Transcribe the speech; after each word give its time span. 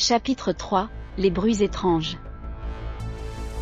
Chapitre 0.00 0.52
3 0.52 0.88
Les 1.16 1.28
bruits 1.28 1.60
étranges. 1.60 2.18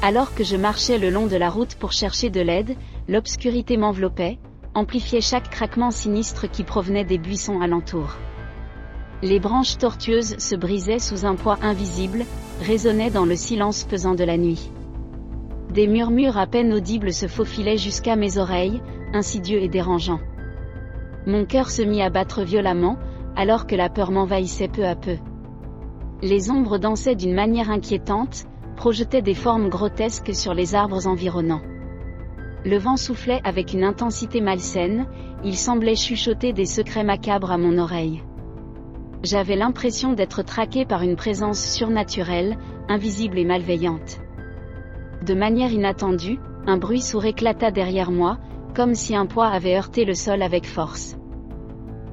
Alors 0.03 0.35
que 0.35 0.45
je 0.45 0.57
marchais 0.57 0.99
le 0.99 1.09
long 1.09 1.29
de 1.29 1.37
la 1.37 1.49
route 1.49 1.77
pour 1.77 1.93
chercher 1.93 2.29
de 2.29 2.43
l'aide, 2.43 2.77
l'obscurité 3.09 3.79
m'enveloppait, 3.79 4.39
amplifiait 4.75 5.23
chaque 5.23 5.49
craquement 5.49 5.91
sinistre 5.91 6.47
qui 6.47 6.63
provenait 6.63 7.07
des 7.07 7.17
buissons 7.17 7.63
alentours. 7.63 8.19
Les 9.23 9.41
branches 9.41 9.79
tortueuses 9.79 10.37
se 10.37 10.55
brisaient 10.55 10.99
sous 10.99 11.25
un 11.25 11.37
poids 11.37 11.57
invisible, 11.63 12.27
résonnaient 12.61 13.09
dans 13.09 13.25
le 13.25 13.35
silence 13.35 13.85
pesant 13.85 14.15
de 14.15 14.25
la 14.25 14.37
nuit. 14.37 14.71
Des 15.73 15.87
murmures 15.87 16.37
à 16.37 16.47
peine 16.47 16.75
audibles 16.75 17.15
se 17.15 17.29
faufilaient 17.29 17.79
jusqu'à 17.79 18.15
mes 18.15 18.37
oreilles, 18.37 18.83
insidieux 19.15 19.63
et 19.63 19.69
dérangeants. 19.69 20.21
Mon 21.27 21.47
cœur 21.47 21.71
se 21.71 21.81
mit 21.81 22.03
à 22.03 22.11
battre 22.11 22.43
violemment, 22.43 22.99
alors 23.37 23.67
que 23.67 23.75
la 23.75 23.89
peur 23.89 24.11
m'envahissait 24.11 24.69
peu 24.69 24.85
à 24.85 24.97
peu. 24.97 25.17
Les 26.23 26.51
ombres 26.51 26.79
dansaient 26.79 27.15
d'une 27.15 27.35
manière 27.35 27.71
inquiétante, 27.71 28.47
projetaient 28.77 29.23
des 29.23 29.35
formes 29.35 29.69
grotesques 29.69 30.35
sur 30.35 30.55
les 30.55 30.75
arbres 30.75 31.07
environnants. 31.07 31.63
Le 32.65 32.79
vent 32.79 32.97
soufflait 32.97 33.41
avec 33.45 33.75
une 33.75 33.85
intensité 33.85 34.41
malsaine, 34.41 35.07
il 35.45 35.57
semblait 35.57 35.95
chuchoter 35.95 36.53
des 36.53 36.65
secrets 36.65 37.05
macabres 37.05 37.53
à 37.53 37.59
mon 37.59 37.79
oreille. 37.79 38.23
J'avais 39.23 39.57
l'impression 39.57 40.15
d'être 40.15 40.43
traqué 40.43 40.85
par 40.85 41.03
une 41.03 41.17
présence 41.17 41.61
surnaturelle, 41.61 42.57
invisible 42.89 43.39
et 43.39 43.45
malveillante. 43.45 44.21
De 45.25 45.35
manière 45.35 45.73
inattendue, 45.73 46.39
un 46.67 46.79
bruit 46.79 47.01
sourd 47.01 47.25
éclata 47.25 47.71
derrière 47.71 48.11
moi, 48.11 48.39
comme 48.75 48.95
si 48.95 49.15
un 49.15 49.27
poids 49.27 49.49
avait 49.49 49.77
heurté 49.77 50.05
le 50.05 50.15
sol 50.15 50.43
avec 50.43 50.67
force. 50.67 51.17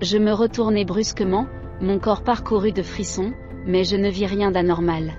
Je 0.01 0.17
me 0.17 0.33
retournai 0.33 0.85
brusquement, 0.85 1.47
mon 1.81 1.99
corps 1.99 2.23
parcouru 2.23 2.71
de 2.71 2.83
frissons, 2.83 3.31
mais 3.65 3.83
je 3.83 3.95
ne 3.95 4.09
vis 4.09 4.25
rien 4.25 4.51
d'anormal. 4.51 5.13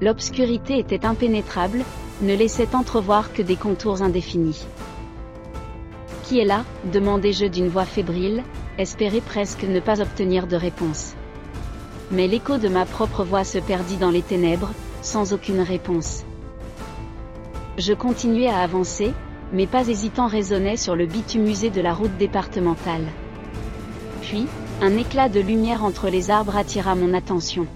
L'obscurité 0.00 0.78
était 0.78 1.06
impénétrable, 1.06 1.84
ne 2.22 2.34
laissait 2.34 2.74
entrevoir 2.74 3.32
que 3.32 3.42
des 3.42 3.56
contours 3.56 4.02
indéfinis. 4.02 4.66
Qui 6.24 6.40
est 6.40 6.44
là? 6.44 6.64
demandai-je 6.92 7.46
d'une 7.46 7.68
voix 7.68 7.84
fébrile, 7.84 8.42
espérer 8.78 9.20
presque 9.20 9.64
ne 9.64 9.80
pas 9.80 10.00
obtenir 10.00 10.46
de 10.46 10.56
réponse. 10.56 11.14
Mais 12.10 12.26
l'écho 12.26 12.58
de 12.58 12.68
ma 12.68 12.84
propre 12.84 13.24
voix 13.24 13.44
se 13.44 13.58
perdit 13.58 13.96
dans 13.96 14.10
les 14.10 14.22
ténèbres, 14.22 14.72
sans 15.02 15.32
aucune 15.32 15.60
réponse. 15.60 16.24
Je 17.78 17.92
continuai 17.92 18.48
à 18.48 18.58
avancer, 18.58 19.12
mes 19.52 19.66
pas 19.66 19.88
hésitants 19.88 20.26
résonnaient 20.26 20.76
sur 20.76 20.94
le 20.94 21.06
bitumusé 21.06 21.70
de 21.70 21.80
la 21.80 21.94
route 21.94 22.16
départementale. 22.18 23.04
Puis, 24.20 24.46
un 24.82 24.96
éclat 24.96 25.28
de 25.28 25.38
lumière 25.38 25.84
entre 25.84 26.08
les 26.08 26.32
arbres 26.32 26.56
attira 26.56 26.96
mon 26.96 27.14
attention. 27.14 27.68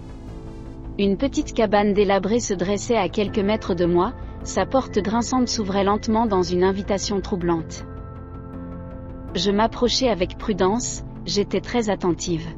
Une 0.98 1.16
petite 1.16 1.54
cabane 1.54 1.92
délabrée 1.92 2.40
se 2.40 2.52
dressait 2.52 2.96
à 2.96 3.08
quelques 3.08 3.38
mètres 3.38 3.74
de 3.74 3.84
moi, 3.84 4.12
sa 4.42 4.66
porte 4.66 4.98
grinçante 4.98 5.46
s'ouvrait 5.46 5.84
lentement 5.84 6.26
dans 6.26 6.42
une 6.42 6.64
invitation 6.64 7.20
troublante. 7.20 7.84
Je 9.36 9.52
m'approchai 9.52 10.08
avec 10.08 10.36
prudence, 10.36 11.04
j'étais 11.26 11.60
très 11.60 11.90
attentive. 11.90 12.48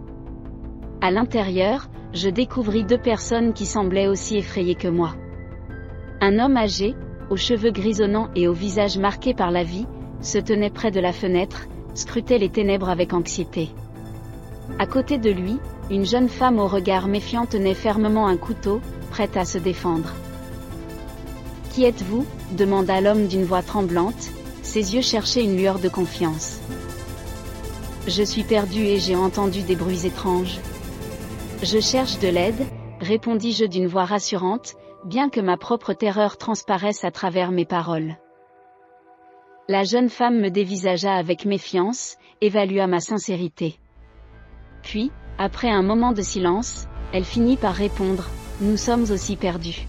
À 1.03 1.11
l'intérieur, 1.11 1.91
je 2.15 2.31
découvris 2.31 2.85
deux 2.85 2.97
personnes 2.97 3.53
qui 3.53 3.67
semblaient 3.67 4.09
aussi 4.09 4.39
effrayées 4.39 4.77
que 4.77 4.89
moi. 4.89 5.15
Un 6.23 6.39
homme 6.39 6.57
âgé, 6.57 6.95
aux 7.29 7.37
cheveux 7.37 7.71
grisonnants 7.71 8.31
et 8.35 8.49
au 8.49 8.55
visage 8.55 8.97
marqué 8.97 9.35
par 9.35 9.51
la 9.51 9.63
vie, 9.63 9.87
se 10.23 10.39
tenait 10.39 10.71
près 10.71 10.91
de 10.91 11.01
la 11.01 11.13
fenêtre, 11.13 11.67
scrutait 11.93 12.39
les 12.39 12.49
ténèbres 12.49 12.89
avec 12.89 13.13
anxiété. 13.13 13.69
À 14.79 14.87
côté 14.87 15.19
de 15.19 15.31
lui, 15.31 15.59
une 15.91 16.05
jeune 16.07 16.29
femme 16.29 16.59
au 16.59 16.67
regard 16.67 17.09
méfiant 17.09 17.47
tenait 17.47 17.75
fermement 17.75 18.27
un 18.27 18.37
couteau, 18.37 18.81
prête 19.11 19.37
à 19.37 19.45
se 19.45 19.59
défendre. 19.59 20.13
Qui 21.73 21.85
êtes-vous? 21.85 22.27
demanda 22.53 23.01
l'homme 23.01 23.27
d'une 23.27 23.45
voix 23.45 23.63
tremblante, 23.63 24.31
ses 24.63 24.95
yeux 24.95 25.03
cherchaient 25.03 25.45
une 25.45 25.57
lueur 25.57 25.79
de 25.79 25.89
confiance. 25.89 26.61
Je 28.07 28.23
suis 28.23 28.43
perdu 28.43 28.85
et 28.85 28.99
j'ai 28.99 29.17
entendu 29.17 29.63
des 29.63 29.77
bruits 29.77 30.07
étranges. 30.07 30.59
Je 31.63 31.81
cherche 31.81 32.19
de 32.19 32.29
l'aide, 32.29 32.67
répondis-je 33.01 33.65
d'une 33.65 33.87
voix 33.87 34.05
rassurante, 34.05 34.77
bien 35.05 35.29
que 35.29 35.41
ma 35.41 35.57
propre 35.57 35.93
terreur 35.93 36.37
transparaisse 36.37 37.05
à 37.05 37.11
travers 37.11 37.51
mes 37.51 37.65
paroles. 37.65 38.17
La 39.69 39.85
jeune 39.85 40.09
femme 40.09 40.41
me 40.41 40.51
dévisagea 40.51 41.15
avec 41.15 41.45
méfiance, 41.45 42.17
évalua 42.41 42.87
ma 42.87 43.01
sincérité. 43.01 43.79
Puis, 44.83 45.11
après 45.39 45.71
un 45.71 45.83
moment 45.83 46.13
de 46.13 46.23
silence, 46.23 46.89
elle 47.13 47.25
finit 47.25 47.57
par 47.57 47.75
répondre, 47.75 48.29
Nous 48.61 48.77
sommes 48.77 49.11
aussi 49.11 49.37
perdus. 49.37 49.87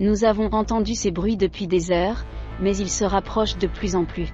Nous 0.00 0.24
avons 0.24 0.52
entendu 0.52 0.94
ces 0.94 1.10
bruits 1.10 1.36
depuis 1.36 1.66
des 1.66 1.90
heures, 1.90 2.24
mais 2.60 2.76
ils 2.76 2.90
se 2.90 3.04
rapprochent 3.04 3.58
de 3.58 3.66
plus 3.66 3.96
en 3.96 4.04
plus. 4.04 4.32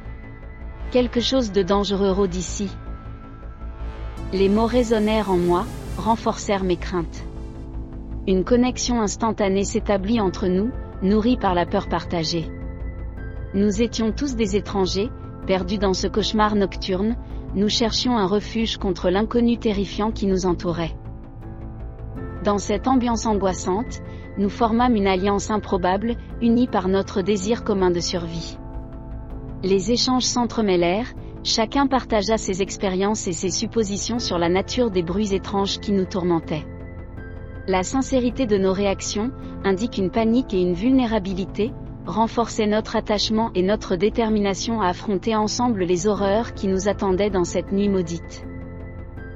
Quelque 0.91 1.21
chose 1.21 1.53
de 1.53 1.63
dangereux 1.63 2.11
rôde 2.11 2.35
ici. 2.35 2.69
Les 4.33 4.49
mots 4.49 4.67
résonnèrent 4.67 5.31
en 5.31 5.37
moi, 5.37 5.67
renforcèrent 5.99 6.65
mes 6.65 6.77
craintes. 6.77 7.25
Une 8.27 8.45
connexion 8.45 9.01
instantanée 9.01 9.65
s'établit 9.65 10.21
entre 10.21 10.47
nous, 10.47 10.71
nourrie 11.03 11.37
par 11.37 11.55
la 11.55 11.67
peur 11.67 11.89
partagée. 11.89 12.51
Nous 13.55 13.83
étions 13.83 14.13
tous 14.13 14.37
des 14.37 14.57
étrangers, 14.57 15.11
perdus 15.47 15.79
dans 15.79 15.95
ce 15.95 16.07
cauchemar 16.07 16.55
nocturne, 16.55 17.17
nous 17.55 17.69
cherchions 17.69 18.17
un 18.17 18.27
refuge 18.27 18.79
contre 18.79 19.11
l'inconnu 19.11 19.59
terrifiant 19.59 20.11
qui 20.11 20.27
nous 20.27 20.47
entourait. 20.47 20.95
Dans 22.45 22.59
cette 22.59 22.89
ambiance 22.89 23.27
angoissante, 23.27 24.03
nous 24.39 24.49
formâmes 24.49 24.97
une 24.97 25.07
alliance 25.07 25.51
improbable, 25.51 26.17
unie 26.41 26.67
par 26.67 26.89
notre 26.89 27.21
désir 27.21 27.63
commun 27.63 27.91
de 27.91 28.01
survie. 28.01 28.57
Les 29.63 29.93
échanges 29.93 30.25
s'entremêlèrent, 30.25 31.13
chacun 31.45 31.87
partagea 31.87 32.39
ses 32.39 32.63
expériences 32.63 33.29
et 33.29 33.33
ses 33.33 33.51
suppositions 33.51 34.19
sur 34.19 34.39
la 34.39 34.49
nature 34.49 34.91
des 34.91 35.03
bruits 35.03 35.35
étranges 35.35 35.79
qui 35.79 35.93
nous 35.93 36.07
tourmentaient. 36.07 36.67
La 37.69 37.85
sincérité 37.85 38.47
de 38.47 38.59
nos 38.59 38.73
réactions 38.73 39.31
indique 39.63 39.99
une 39.99 40.11
panique 40.11 40.53
et 40.53 40.61
une 40.61 40.75
vulnérabilité, 40.75 41.73
renforçait 42.07 42.67
notre 42.67 42.97
attachement 42.97 43.51
et 43.55 43.63
notre 43.63 43.97
détermination 43.97 44.81
à 44.81 44.89
affronter 44.89 45.37
ensemble 45.37 45.85
les 45.85 46.07
horreurs 46.07 46.55
qui 46.55 46.69
nous 46.69 46.89
attendaient 46.89 47.31
dans 47.31 47.45
cette 47.45 47.73
nuit 47.73 47.89
maudite. 47.89 48.45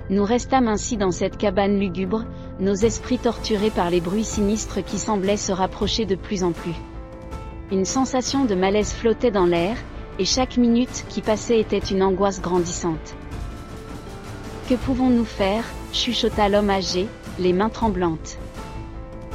Nous 0.08 0.24
restâmes 0.24 0.68
ainsi 0.68 0.96
dans 0.96 1.10
cette 1.10 1.36
cabane 1.36 1.78
lugubre, 1.78 2.24
nos 2.60 2.74
esprits 2.74 3.18
torturés 3.18 3.70
par 3.70 3.90
les 3.90 4.00
bruits 4.00 4.24
sinistres 4.24 4.84
qui 4.84 4.98
semblaient 4.98 5.36
se 5.36 5.52
rapprocher 5.52 6.06
de 6.06 6.14
plus 6.14 6.44
en 6.44 6.52
plus. 6.52 6.74
Une 7.72 7.84
sensation 7.84 8.44
de 8.44 8.54
malaise 8.54 8.92
flottait 8.92 9.32
dans 9.32 9.46
l'air, 9.46 9.76
et 10.18 10.24
chaque 10.24 10.56
minute 10.56 11.04
qui 11.08 11.20
passait 11.20 11.58
était 11.58 11.78
une 11.78 12.02
angoisse 12.02 12.40
grandissante. 12.40 13.16
Que 14.68 14.74
pouvons-nous 14.74 15.24
faire? 15.24 15.64
chuchota 15.92 16.48
l'homme 16.48 16.70
âgé, 16.70 17.08
les 17.38 17.52
mains 17.52 17.68
tremblantes. 17.68 18.38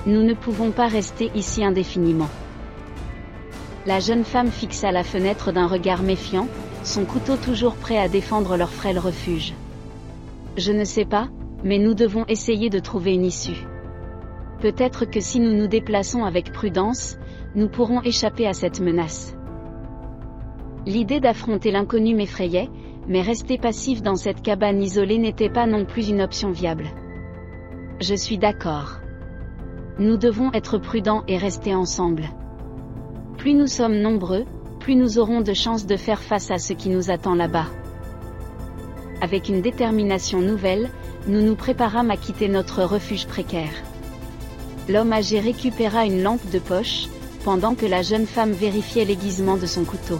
Nous 0.05 0.23
ne 0.23 0.33
pouvons 0.33 0.71
pas 0.71 0.87
rester 0.87 1.31
ici 1.35 1.63
indéfiniment. 1.63 2.29
La 3.87 3.99
jeune 3.99 4.23
femme 4.23 4.51
fixa 4.51 4.91
la 4.91 5.03
fenêtre 5.03 5.51
d'un 5.51 5.65
regard 5.65 6.03
méfiant, 6.03 6.47
son 6.83 7.03
couteau 7.03 7.35
toujours 7.35 7.73
prêt 7.73 7.97
à 7.97 8.07
défendre 8.07 8.55
leur 8.55 8.69
frêle 8.69 8.99
refuge. 8.99 9.55
Je 10.55 10.71
ne 10.71 10.83
sais 10.83 11.05
pas, 11.05 11.29
mais 11.63 11.79
nous 11.79 11.95
devons 11.95 12.23
essayer 12.27 12.69
de 12.69 12.77
trouver 12.77 13.15
une 13.15 13.25
issue. 13.25 13.65
Peut-être 14.59 15.05
que 15.05 15.19
si 15.19 15.39
nous 15.39 15.55
nous 15.55 15.65
déplaçons 15.65 16.23
avec 16.23 16.51
prudence, 16.51 17.17
nous 17.55 17.69
pourrons 17.69 18.03
échapper 18.03 18.45
à 18.45 18.53
cette 18.53 18.81
menace. 18.81 19.35
L'idée 20.85 21.19
d'affronter 21.19 21.71
l'inconnu 21.71 22.13
m'effrayait, 22.13 22.69
mais 23.07 23.21
rester 23.21 23.57
passif 23.57 24.03
dans 24.03 24.15
cette 24.15 24.43
cabane 24.43 24.83
isolée 24.83 25.17
n'était 25.17 25.49
pas 25.49 25.65
non 25.65 25.85
plus 25.85 26.09
une 26.09 26.21
option 26.21 26.51
viable. 26.51 26.85
Je 27.99 28.13
suis 28.13 28.37
d'accord. 28.37 28.99
Nous 29.97 30.17
devons 30.17 30.51
être 30.53 30.77
prudents 30.77 31.23
et 31.27 31.37
rester 31.37 31.73
ensemble. 31.73 32.29
Plus 33.41 33.55
nous 33.55 33.65
sommes 33.65 33.97
nombreux, 33.97 34.45
plus 34.79 34.93
nous 34.93 35.17
aurons 35.17 35.41
de 35.41 35.55
chances 35.55 35.87
de 35.87 35.97
faire 35.97 36.21
face 36.21 36.51
à 36.51 36.59
ce 36.59 36.73
qui 36.73 36.89
nous 36.89 37.09
attend 37.09 37.33
là-bas. 37.33 37.65
Avec 39.19 39.49
une 39.49 39.63
détermination 39.63 40.41
nouvelle, 40.41 40.91
nous 41.25 41.41
nous 41.41 41.55
préparâmes 41.55 42.11
à 42.11 42.17
quitter 42.17 42.47
notre 42.49 42.83
refuge 42.83 43.25
précaire. 43.25 43.73
L'homme 44.87 45.11
âgé 45.11 45.39
récupéra 45.39 46.05
une 46.05 46.21
lampe 46.21 46.51
de 46.51 46.59
poche, 46.59 47.07
pendant 47.43 47.73
que 47.73 47.87
la 47.87 48.03
jeune 48.03 48.27
femme 48.27 48.51
vérifiait 48.51 49.05
l'aiguisement 49.05 49.57
de 49.57 49.65
son 49.65 49.85
couteau. 49.85 50.19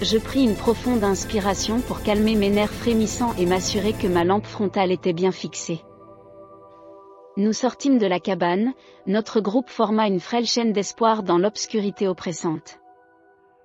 Je 0.00 0.16
pris 0.16 0.42
une 0.42 0.56
profonde 0.56 1.04
inspiration 1.04 1.80
pour 1.80 2.02
calmer 2.02 2.34
mes 2.34 2.48
nerfs 2.48 2.72
frémissants 2.72 3.34
et 3.38 3.44
m'assurer 3.44 3.92
que 3.92 4.06
ma 4.06 4.24
lampe 4.24 4.46
frontale 4.46 4.90
était 4.90 5.12
bien 5.12 5.32
fixée. 5.32 5.82
Nous 7.38 7.52
sortîmes 7.52 7.98
de 7.98 8.06
la 8.06 8.18
cabane, 8.18 8.72
notre 9.06 9.40
groupe 9.42 9.68
forma 9.68 10.06
une 10.06 10.20
frêle 10.20 10.46
chaîne 10.46 10.72
d'espoir 10.72 11.22
dans 11.22 11.36
l'obscurité 11.36 12.08
oppressante. 12.08 12.78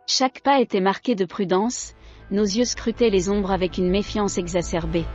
Chaque 0.07 0.41
pas 0.41 0.59
était 0.59 0.81
marqué 0.81 1.15
de 1.15 1.23
prudence, 1.23 1.93
nos 2.31 2.43
yeux 2.43 2.65
scrutaient 2.65 3.09
les 3.09 3.29
ombres 3.29 3.51
avec 3.51 3.77
une 3.77 3.89
méfiance 3.89 4.37
exacerbée. 4.37 5.05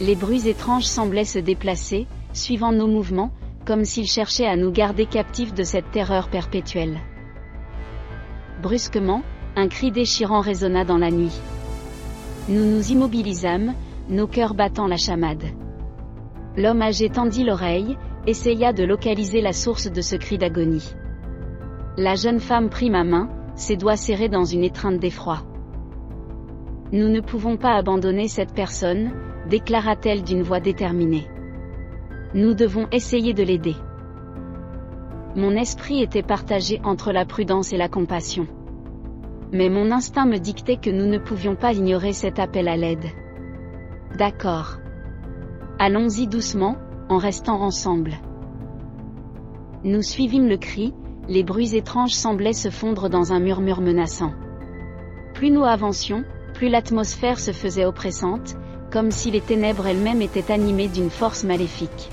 Les 0.00 0.16
bruits 0.16 0.48
étranges 0.48 0.86
semblaient 0.86 1.24
se 1.24 1.38
déplacer, 1.38 2.08
suivant 2.32 2.72
nos 2.72 2.88
mouvements, 2.88 3.30
comme 3.64 3.84
s'il 3.84 4.08
cherchait 4.08 4.48
à 4.48 4.56
nous 4.56 4.72
garder 4.72 5.06
captifs 5.06 5.54
de 5.54 5.62
cette 5.62 5.92
terreur 5.92 6.30
perpétuelle. 6.30 6.98
Brusquement, 8.60 9.22
un 9.54 9.68
cri 9.68 9.92
déchirant 9.92 10.40
résonna 10.40 10.84
dans 10.84 10.98
la 10.98 11.12
nuit. 11.12 11.38
Nous 12.48 12.64
nous 12.64 12.90
immobilisâmes, 12.90 13.74
nos 14.08 14.26
cœurs 14.26 14.54
battant 14.54 14.88
la 14.88 14.96
chamade. 14.96 15.44
L'homme 16.56 16.82
âgé 16.82 17.08
tendit 17.08 17.44
l'oreille, 17.44 17.96
essaya 18.26 18.72
de 18.72 18.84
localiser 18.84 19.40
la 19.40 19.52
source 19.52 19.90
de 19.90 20.00
ce 20.00 20.16
cri 20.16 20.36
d'agonie. 20.38 20.94
La 21.96 22.14
jeune 22.14 22.40
femme 22.40 22.68
prit 22.68 22.90
ma 22.90 23.04
main, 23.04 23.28
ses 23.54 23.76
doigts 23.76 23.96
serrés 23.96 24.28
dans 24.28 24.44
une 24.44 24.64
étreinte 24.64 24.98
d'effroi. 24.98 25.42
Nous 26.92 27.08
ne 27.08 27.20
pouvons 27.20 27.56
pas 27.56 27.74
abandonner 27.74 28.28
cette 28.28 28.52
personne, 28.52 29.12
déclara-t-elle 29.48 30.22
d'une 30.22 30.42
voix 30.42 30.60
déterminée. 30.60 31.26
Nous 32.34 32.54
devons 32.54 32.86
essayer 32.92 33.32
de 33.32 33.42
l'aider. 33.42 33.76
Mon 35.34 35.52
esprit 35.52 36.02
était 36.02 36.22
partagé 36.22 36.80
entre 36.84 37.12
la 37.12 37.24
prudence 37.24 37.72
et 37.72 37.78
la 37.78 37.88
compassion. 37.88 38.46
Mais 39.52 39.70
mon 39.70 39.90
instinct 39.90 40.26
me 40.26 40.38
dictait 40.38 40.76
que 40.76 40.90
nous 40.90 41.06
ne 41.06 41.18
pouvions 41.18 41.56
pas 41.56 41.72
ignorer 41.72 42.12
cet 42.12 42.38
appel 42.38 42.68
à 42.68 42.76
l'aide. 42.76 43.06
D'accord. 44.18 44.81
Allons-y 45.84 46.28
doucement, 46.28 46.76
en 47.08 47.18
restant 47.18 47.60
ensemble. 47.60 48.12
Nous 49.82 50.02
suivîmes 50.02 50.46
le 50.46 50.56
cri, 50.56 50.94
les 51.26 51.42
bruits 51.42 51.74
étranges 51.74 52.14
semblaient 52.14 52.52
se 52.52 52.70
fondre 52.70 53.10
dans 53.10 53.32
un 53.32 53.40
murmure 53.40 53.80
menaçant. 53.80 54.32
Plus 55.34 55.50
nous 55.50 55.64
avancions, 55.64 56.22
plus 56.54 56.68
l'atmosphère 56.68 57.40
se 57.40 57.50
faisait 57.50 57.84
oppressante, 57.84 58.54
comme 58.92 59.10
si 59.10 59.32
les 59.32 59.40
ténèbres 59.40 59.88
elles-mêmes 59.88 60.22
étaient 60.22 60.52
animées 60.52 60.86
d'une 60.86 61.10
force 61.10 61.42
maléfique. 61.42 62.10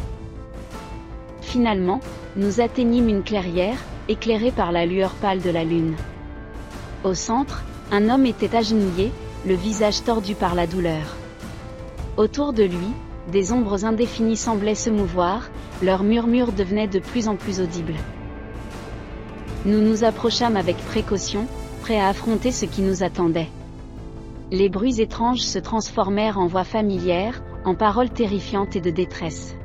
Finalement, 1.42 2.00
nous 2.38 2.62
atteignîmes 2.62 3.10
une 3.10 3.24
clairière, 3.24 3.77
éclairée 4.07 4.51
par 4.51 4.72
la 4.72 4.88
lueur 4.88 5.12
pâle 5.12 5.44
de 5.44 5.51
la 5.51 5.63
lune. 5.63 5.94
Au 7.04 7.13
centre, 7.13 7.63
un 7.92 8.10
homme 8.10 8.25
était 8.25 8.56
agenouillé, 8.56 9.12
le 9.45 9.54
visage 9.54 10.04
tordu 10.04 10.33
par 10.33 10.56
la 10.56 10.65
douleur. 10.65 11.15
Autour 12.18 12.51
de 12.54 12.63
lui, 12.63 12.94
des 13.29 13.51
ombres 13.51 13.85
indéfinies 13.85 14.37
semblaient 14.37 14.75
se 14.75 14.89
mouvoir, 14.89 15.49
leurs 15.81 16.03
murmures 16.03 16.51
devenaient 16.51 16.87
de 16.87 16.99
plus 16.99 17.27
en 17.27 17.35
plus 17.35 17.61
audibles. 17.61 17.95
Nous 19.65 19.81
nous 19.81 20.03
approchâmes 20.03 20.57
avec 20.57 20.77
précaution, 20.77 21.45
prêts 21.81 21.99
à 21.99 22.07
affronter 22.07 22.51
ce 22.51 22.65
qui 22.65 22.81
nous 22.81 23.03
attendait. 23.03 23.49
Les 24.51 24.69
bruits 24.69 24.99
étranges 24.99 25.41
se 25.41 25.59
transformèrent 25.59 26.39
en 26.39 26.47
voix 26.47 26.63
familières, 26.63 27.43
en 27.65 27.75
paroles 27.75 28.09
terrifiantes 28.09 28.75
et 28.75 28.81
de 28.81 28.89
détresse. 28.89 29.55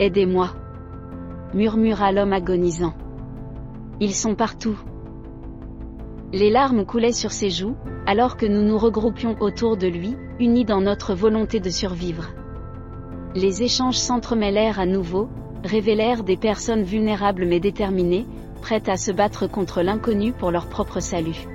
Aidez-moi 0.00 0.50
murmura 1.54 2.12
l'homme 2.12 2.32
agonisant. 2.32 2.94
Ils 4.00 4.14
sont 4.14 4.34
partout. 4.34 4.78
Les 6.32 6.50
larmes 6.50 6.84
coulaient 6.84 7.12
sur 7.12 7.32
ses 7.32 7.48
joues, 7.48 7.74
alors 8.06 8.36
que 8.36 8.44
nous 8.44 8.62
nous 8.62 8.76
regroupions 8.76 9.36
autour 9.40 9.78
de 9.78 9.86
lui, 9.86 10.14
unis 10.38 10.66
dans 10.66 10.82
notre 10.82 11.14
volonté 11.14 11.58
de 11.58 11.70
survivre. 11.70 12.28
Les 13.34 13.62
échanges 13.62 13.96
s'entremêlèrent 13.96 14.78
à 14.78 14.84
nouveau, 14.84 15.30
révélèrent 15.64 16.24
des 16.24 16.36
personnes 16.36 16.82
vulnérables 16.82 17.46
mais 17.46 17.60
déterminées, 17.60 18.26
prêtes 18.60 18.90
à 18.90 18.98
se 18.98 19.10
battre 19.10 19.46
contre 19.46 19.80
l'inconnu 19.80 20.32
pour 20.32 20.50
leur 20.50 20.66
propre 20.66 21.00
salut. 21.00 21.48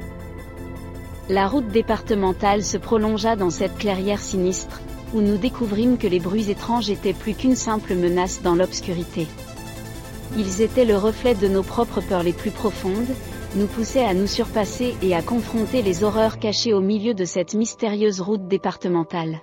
La 1.29 1.47
route 1.47 1.67
départementale 1.67 2.63
se 2.63 2.77
prolongea 2.77 3.35
dans 3.35 3.51
cette 3.51 3.77
clairière 3.77 4.19
sinistre, 4.19 4.81
où 5.13 5.21
nous 5.21 5.37
découvrîmes 5.37 5.99
que 5.99 6.07
les 6.07 6.19
bruits 6.19 6.49
étranges 6.49 6.89
étaient 6.89 7.13
plus 7.13 7.35
qu'une 7.35 7.55
simple 7.55 7.93
menace 7.93 8.41
dans 8.41 8.55
l'obscurité. 8.55 9.27
Ils 10.35 10.61
étaient 10.61 10.85
le 10.85 10.97
reflet 10.97 11.35
de 11.35 11.47
nos 11.47 11.61
propres 11.61 12.01
peurs 12.01 12.23
les 12.23 12.33
plus 12.33 12.49
profondes, 12.49 13.13
nous 13.55 13.67
poussaient 13.67 14.05
à 14.05 14.13
nous 14.13 14.27
surpasser 14.27 14.95
et 15.03 15.13
à 15.13 15.21
confronter 15.21 15.81
les 15.81 16.03
horreurs 16.03 16.39
cachées 16.39 16.73
au 16.73 16.81
milieu 16.81 17.13
de 17.13 17.25
cette 17.25 17.53
mystérieuse 17.53 18.19
route 18.19 18.47
départementale. 18.47 19.41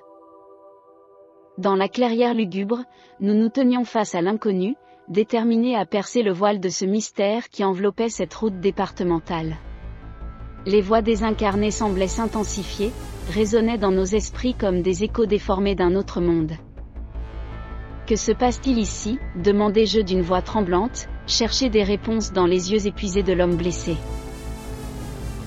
Dans 1.59 1.77
la 1.77 1.89
clairière 1.89 2.35
lugubre, 2.35 2.83
nous 3.21 3.35
nous 3.35 3.49
tenions 3.49 3.85
face 3.85 4.15
à 4.15 4.23
l'inconnu, 4.23 4.75
déterminés 5.09 5.77
à 5.77 5.87
percer 5.87 6.23
le 6.23 6.33
voile 6.33 6.59
de 6.59 6.69
ce 6.69 6.85
mystère 6.85 7.49
qui 7.51 7.65
enveloppait 7.65 8.09
cette 8.09 8.35
route 8.35 8.59
départementale. 8.59 9.57
Les 10.67 10.81
voix 10.81 11.03
désincarnées 11.03 11.71
semblaient 11.71 12.09
s'intensifier, 12.09 12.91
résonnaient 13.31 13.79
dans 13.79 13.93
nos 13.93 14.05
esprits 14.05 14.55
comme 14.55 14.83
des 14.83 15.05
échos 15.05 15.27
déformés 15.27 15.75
d'un 15.75 15.95
autre 15.95 16.21
monde. 16.21 16.53
Que 18.11 18.17
se 18.17 18.33
passe-t-il 18.33 18.77
ici? 18.81 19.21
demandai-je 19.37 20.01
d'une 20.01 20.21
voix 20.21 20.43
tremblante, 20.43 21.09
chercher 21.29 21.69
des 21.69 21.85
réponses 21.85 22.33
dans 22.33 22.47
les 22.47 22.73
yeux 22.73 22.89
épuisés 22.89 23.23
de 23.23 23.33
l'homme 23.33 23.55
blessé. 23.55 23.97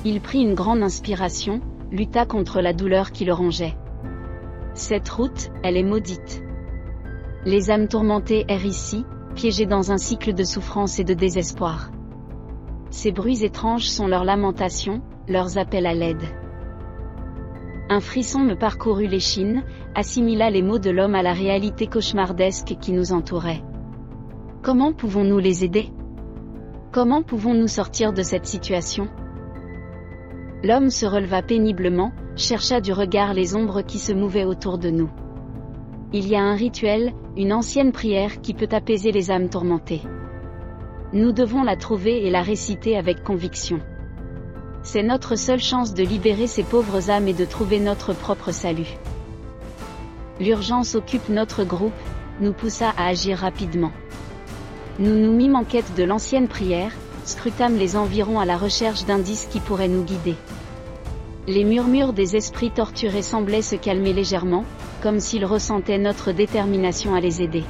Il 0.06 0.22
prit 0.22 0.40
une 0.40 0.54
grande 0.54 0.82
inspiration, 0.82 1.60
lutta 1.92 2.26
contre 2.26 2.62
la 2.62 2.72
douleur 2.72 3.12
qui 3.12 3.26
le 3.26 3.34
rongeait. 3.34 3.76
Cette 4.76 5.10
route, 5.10 5.50
elle 5.62 5.76
est 5.76 5.84
maudite. 5.84 6.42
Les 7.44 7.70
âmes 7.70 7.90
tourmentées 7.90 8.46
errent 8.48 8.66
ici, 8.66 9.04
piégées 9.36 9.66
dans 9.66 9.92
un 9.92 9.98
cycle 9.98 10.34
de 10.34 10.46
souffrance 10.46 11.00
et 11.00 11.04
de 11.04 11.14
désespoir. 11.14 11.92
Ces 12.92 13.12
bruits 13.12 13.44
étranges 13.44 13.90
sont 13.90 14.08
leurs 14.08 14.24
lamentations, 14.24 15.02
leurs 15.28 15.58
appels 15.58 15.86
à 15.86 15.94
l'aide. 15.94 16.24
Un 17.94 18.00
frisson 18.00 18.40
me 18.40 18.56
parcourut 18.56 19.06
l'échine, 19.06 19.62
assimila 19.94 20.50
les 20.50 20.64
mots 20.64 20.80
de 20.80 20.90
l'homme 20.90 21.14
à 21.14 21.22
la 21.22 21.34
réalité 21.34 21.86
cauchemardesque 21.86 22.76
qui 22.82 22.92
nous 22.92 23.14
entourait. 23.14 23.62
Comment 24.64 24.94
pouvons-nous 24.94 25.38
les 25.38 25.64
aider? 25.64 25.92
Comment 26.92 27.22
pouvons-nous 27.22 27.68
sortir 27.68 28.12
de 28.12 28.24
cette 28.24 28.48
situation? 28.48 29.10
L'homme 30.64 30.90
se 30.90 31.06
releva 31.06 31.44
péniblement, 31.44 32.14
chercha 32.36 32.82
du 32.82 32.94
regard 32.94 33.36
les 33.36 33.56
ombres 33.56 33.84
qui 33.84 34.00
se 34.00 34.12
mouvaient 34.12 34.44
autour 34.44 34.80
de 34.80 34.90
nous. 34.90 35.12
Il 36.14 36.28
y 36.28 36.36
a 36.36 36.42
un 36.42 36.56
rituel, 36.56 37.14
une 37.38 37.54
ancienne 37.54 37.92
prière 37.92 38.42
qui 38.42 38.56
peut 38.56 38.70
apaiser 38.72 39.12
les 39.12 39.30
âmes 39.30 39.50
tourmentées. 39.50 40.02
Nous 41.14 41.32
devons 41.32 41.62
la 41.62 41.76
trouver 41.76 42.26
et 42.26 42.32
la 42.32 42.42
réciter 42.42 42.98
avec 42.98 43.22
conviction. 43.22 43.78
C'est 44.84 45.02
notre 45.02 45.38
seule 45.38 45.62
chance 45.62 45.94
de 45.94 46.04
libérer 46.04 46.46
ces 46.46 46.64
pauvres 46.64 47.10
âmes 47.10 47.30
et 47.30 47.34
de 47.34 47.46
trouver 47.46 47.80
notre 47.80 48.14
propre 48.14 48.52
salut. 48.52 48.98
L'urgence 50.42 50.96
occupe 50.96 51.30
notre 51.30 51.64
groupe, 51.64 51.94
nous 52.42 52.52
poussa 52.52 52.90
à 52.98 53.08
agir 53.08 53.38
rapidement. 53.38 53.92
Nous 55.00 55.16
nous 55.16 55.32
mîmes 55.32 55.56
en 55.56 55.64
quête 55.64 55.96
de 55.96 56.04
l'ancienne 56.04 56.50
prière, 56.50 56.92
scrutâmes 57.24 57.78
les 57.78 57.96
environs 57.96 58.40
à 58.40 58.46
la 58.46 58.58
recherche 58.58 59.06
d'indices 59.06 59.48
qui 59.50 59.62
pourraient 59.62 59.88
nous 59.88 60.04
guider. 60.04 60.36
Les 61.48 61.64
murmures 61.64 62.14
des 62.14 62.36
esprits 62.36 62.72
torturés 62.72 63.22
semblaient 63.22 63.62
se 63.62 63.76
calmer 63.76 64.12
légèrement, 64.12 64.66
comme 65.02 65.22
s'ils 65.22 65.46
ressentaient 65.46 65.98
notre 65.98 66.34
détermination 66.34 67.16
à 67.16 67.22
les 67.22 67.42
aider. 67.42 67.64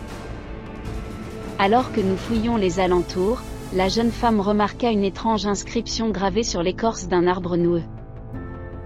Alors 1.59 1.91
que 1.91 2.01
nous 2.01 2.17
fouillions 2.17 2.57
les 2.57 2.79
alentours, 2.79 3.41
la 3.75 3.87
jeune 3.87 4.11
femme 4.11 4.39
remarqua 4.39 4.91
une 4.91 5.03
étrange 5.03 5.47
inscription 5.47 6.09
gravée 6.09 6.43
sur 6.43 6.61
l'écorce 6.61 7.07
d'un 7.07 7.25
arbre 7.25 7.57
noueux. 7.57 7.81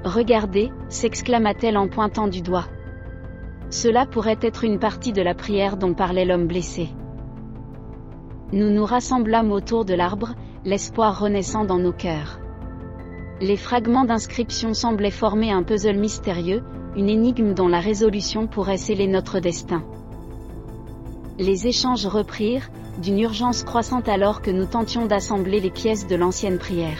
Regardez, 0.05 0.71
s'exclama-t-elle 0.87 1.77
en 1.77 1.89
pointant 1.89 2.29
du 2.29 2.41
doigt. 2.41 2.67
Cela 3.69 4.05
pourrait 4.05 4.39
être 4.41 4.63
une 4.63 4.79
partie 4.79 5.11
de 5.11 5.21
la 5.21 5.35
prière 5.35 5.75
dont 5.75 5.93
parlait 5.93 6.23
l'homme 6.23 6.47
blessé. 6.47 6.87
Nous 8.53 8.69
nous 8.69 8.85
rassemblâmes 8.85 9.51
autour 9.51 9.83
de 9.83 9.93
l'arbre, 9.93 10.35
l'espoir 10.63 11.19
renaissant 11.19 11.65
dans 11.65 11.79
nos 11.79 11.91
cœurs. 11.91 12.39
Les 13.41 13.57
fragments 13.57 14.05
d'inscription 14.05 14.73
semblaient 14.73 15.11
former 15.11 15.51
un 15.51 15.63
puzzle 15.63 15.97
mystérieux, 15.97 16.63
une 16.95 17.09
énigme 17.09 17.53
dont 17.53 17.67
la 17.67 17.81
résolution 17.81 18.47
pourrait 18.47 18.77
sceller 18.77 19.07
notre 19.07 19.41
destin. 19.41 19.83
Les 21.39 21.67
échanges 21.67 22.07
reprirent, 22.07 22.69
d'une 22.97 23.19
urgence 23.19 23.63
croissante 23.63 24.09
alors 24.09 24.41
que 24.41 24.49
nous 24.49 24.65
tentions 24.65 25.05
d'assembler 25.05 25.59
les 25.59 25.69
pièces 25.69 26.07
de 26.07 26.15
l'ancienne 26.15 26.57
prière. 26.57 26.97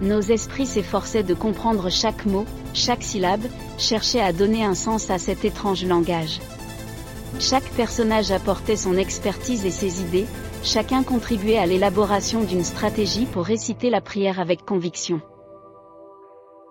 Nos 0.00 0.20
esprits 0.20 0.66
s'efforçaient 0.66 1.22
de 1.22 1.34
comprendre 1.34 1.88
chaque 1.88 2.26
mot, 2.26 2.44
chaque 2.74 3.04
syllabe, 3.04 3.44
cherchaient 3.78 4.20
à 4.20 4.32
donner 4.32 4.64
un 4.64 4.74
sens 4.74 5.08
à 5.10 5.18
cet 5.18 5.44
étrange 5.44 5.84
langage. 5.84 6.40
Chaque 7.38 7.70
personnage 7.76 8.32
apportait 8.32 8.76
son 8.76 8.96
expertise 8.96 9.64
et 9.64 9.70
ses 9.70 10.02
idées, 10.02 10.26
chacun 10.64 11.04
contribuait 11.04 11.58
à 11.58 11.66
l'élaboration 11.66 12.42
d'une 12.42 12.64
stratégie 12.64 13.26
pour 13.26 13.44
réciter 13.44 13.88
la 13.88 14.00
prière 14.00 14.40
avec 14.40 14.64
conviction. 14.64 15.20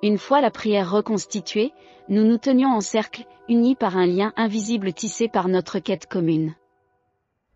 Une 0.04 0.18
fois 0.18 0.42
la 0.42 0.52
prière 0.52 0.92
reconstituée, 0.92 1.72
nous 2.10 2.26
nous 2.26 2.38
tenions 2.38 2.70
en 2.70 2.82
cercle, 2.82 3.24
unis 3.52 3.76
par 3.76 3.98
un 3.98 4.06
lien 4.06 4.32
invisible 4.38 4.94
tissé 4.94 5.28
par 5.28 5.50
notre 5.50 5.80
quête 5.80 6.08
commune. 6.08 6.54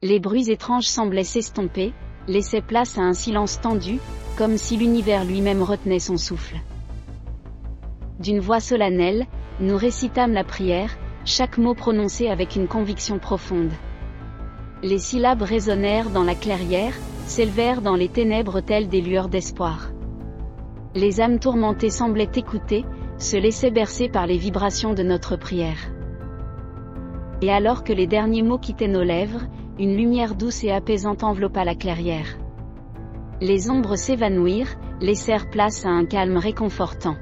Les 0.01 0.19
bruits 0.19 0.51
étranges 0.51 0.89
semblaient 0.89 1.23
s'estomper, 1.23 1.93
laissaient 2.27 2.61
place 2.61 2.97
à 2.97 3.01
un 3.01 3.13
silence 3.13 3.61
tendu, 3.61 3.99
comme 4.37 4.57
si 4.57 4.75
l'univers 4.75 5.23
lui-même 5.23 5.63
retenait 5.63 5.99
son 5.99 6.17
souffle. 6.17 6.57
D'une 8.19 8.41
voix 8.41 8.59
solennelle, 8.59 9.25
nous 9.61 9.77
récitâmes 9.77 10.33
la 10.33 10.43
prière, 10.43 10.97
chaque 11.23 11.57
mot 11.57 11.73
prononcé 11.73 12.27
avec 12.27 12.57
une 12.57 12.67
conviction 12.67 13.17
profonde. 13.17 13.71
Les 14.83 14.99
syllabes 14.99 15.43
résonnèrent 15.43 16.09
dans 16.09 16.25
la 16.25 16.35
clairière, 16.35 16.93
s'élevèrent 17.25 17.81
dans 17.81 17.95
les 17.95 18.09
ténèbres 18.09 18.59
telles 18.59 18.89
des 18.89 18.99
lueurs 18.99 19.29
d'espoir. 19.29 19.91
Les 20.93 21.21
âmes 21.21 21.39
tourmentées 21.39 21.89
semblaient 21.89 22.31
écouter, 22.35 22.83
se 23.17 23.37
laissaient 23.37 23.71
bercer 23.71 24.09
par 24.09 24.27
les 24.27 24.37
vibrations 24.37 24.93
de 24.93 25.03
notre 25.03 25.35
prière. 25.35 25.91
Et 27.41 27.51
alors 27.51 27.83
que 27.83 27.93
les 27.93 28.07
derniers 28.07 28.43
mots 28.43 28.57
quittaient 28.57 28.87
nos 28.87 29.03
lèvres, 29.03 29.41
une 29.79 29.95
lumière 29.95 30.35
douce 30.35 30.63
et 30.63 30.71
apaisante 30.71 31.23
enveloppa 31.23 31.65
la 31.65 31.75
clairière. 31.75 32.37
Les 33.41 33.69
ombres 33.69 33.97
s'évanouirent, 33.97 34.75
laissèrent 35.01 35.49
place 35.49 35.85
à 35.85 35.89
un 35.89 36.05
calme 36.05 36.37
réconfortant. 36.37 37.17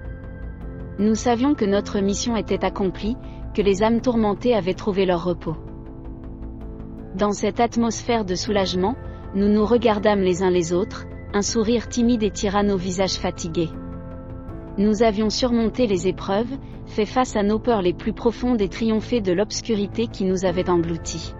Nous 0.99 1.15
savions 1.15 1.55
que 1.55 1.65
notre 1.65 1.99
mission 1.99 2.35
était 2.35 2.63
accomplie, 2.63 3.17
que 3.55 3.63
les 3.63 3.81
âmes 3.81 4.01
tourmentées 4.01 4.55
avaient 4.55 4.75
trouvé 4.75 5.05
leur 5.05 5.23
repos. 5.23 5.55
Dans 7.15 7.31
cette 7.31 7.59
atmosphère 7.59 8.25
de 8.25 8.35
soulagement, 8.35 8.95
nous 9.35 9.47
nous 9.47 9.65
regardâmes 9.65 10.21
les 10.21 10.43
uns 10.43 10.51
les 10.51 10.73
autres, 10.73 11.05
un 11.33 11.41
sourire 11.41 11.89
timide 11.89 12.21
étira 12.21 12.61
nos 12.61 12.77
visages 12.77 13.15
fatigués. 13.17 13.69
Nous 14.77 15.03
avions 15.03 15.29
surmonté 15.29 15.85
les 15.85 16.07
épreuves, 16.07 16.57
fait 16.87 17.05
face 17.05 17.35
à 17.35 17.43
nos 17.43 17.59
peurs 17.59 17.83
les 17.83 17.93
plus 17.93 18.13
profondes 18.13 18.59
et 18.59 18.69
triomphé 18.69 19.21
de 19.21 19.31
l'obscurité 19.31 20.07
qui 20.07 20.23
nous 20.23 20.45
avait 20.45 20.67
engloutis. 20.67 21.35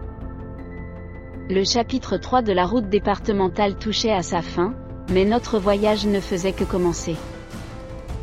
Le 1.49 1.63
chapitre 1.63 2.17
3 2.17 2.43
de 2.43 2.53
la 2.53 2.65
route 2.65 2.89
départementale 2.89 3.75
touchait 3.75 4.13
à 4.13 4.21
sa 4.21 4.43
fin, 4.43 4.75
mais 5.11 5.25
notre 5.25 5.57
voyage 5.57 6.05
ne 6.05 6.19
faisait 6.19 6.53
que 6.53 6.63
commencer. 6.63 7.15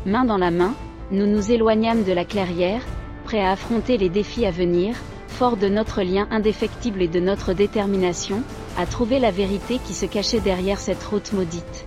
Main 0.05 0.23
dans 0.23 0.37
la 0.37 0.49
main, 0.49 0.73
nous 1.11 1.27
nous 1.27 1.51
éloignâmes 1.51 2.05
de 2.05 2.13
la 2.13 2.23
clairière, 2.23 2.81
prêts 3.25 3.43
à 3.43 3.51
affronter 3.51 3.97
les 3.97 4.09
défis 4.09 4.45
à 4.45 4.51
venir, 4.51 4.95
forts 5.27 5.57
de 5.57 5.67
notre 5.67 6.03
lien 6.03 6.25
indéfectible 6.31 7.01
et 7.01 7.09
de 7.09 7.19
notre 7.19 7.51
détermination, 7.51 8.43
à 8.77 8.85
trouver 8.85 9.19
la 9.19 9.31
vérité 9.31 9.77
qui 9.85 9.93
se 9.93 10.05
cachait 10.05 10.39
derrière 10.39 10.79
cette 10.79 11.03
route 11.03 11.33
maudite. 11.33 11.85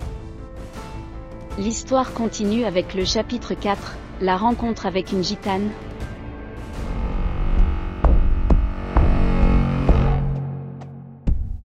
L'histoire 1.57 2.11
continue 2.11 2.65
avec 2.65 2.93
le 2.93 3.05
chapitre 3.05 3.53
4, 3.53 3.95
la 4.19 4.35
rencontre 4.35 4.85
avec 4.85 5.13
une 5.13 5.23
gitane, 5.23 5.69